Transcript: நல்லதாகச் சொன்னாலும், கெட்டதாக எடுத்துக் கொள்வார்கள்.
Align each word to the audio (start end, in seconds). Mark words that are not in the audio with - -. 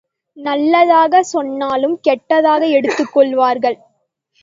நல்லதாகச் 0.37 1.29
சொன்னாலும், 1.31 1.95
கெட்டதாக 2.07 2.71
எடுத்துக் 2.71 3.13
கொள்வார்கள். 3.13 3.79